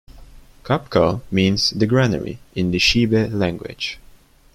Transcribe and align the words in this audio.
"Qapqal" 0.63 1.21
means 1.29 1.69
"the 1.69 1.85
granary" 1.85 2.39
in 2.55 2.71
the 2.71 2.79
Xibe 2.79 3.31
language. 3.31 3.99